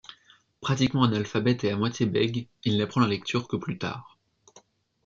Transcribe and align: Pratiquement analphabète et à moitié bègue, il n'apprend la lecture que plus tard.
Pratiquement 0.61 1.03
analphabète 1.03 1.63
et 1.63 1.69
à 1.69 1.75
moitié 1.77 2.07
bègue, 2.07 2.47
il 2.63 2.79
n'apprend 2.79 3.01
la 3.01 3.07
lecture 3.07 3.47
que 3.47 3.55
plus 3.55 3.77
tard. 3.77 4.17